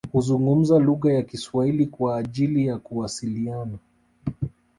[0.13, 3.77] Huzungumza lugha ya kiswahili kwa ajili ya kuwasiliana